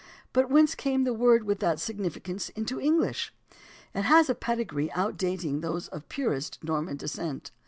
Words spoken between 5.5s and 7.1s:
those of purest Norman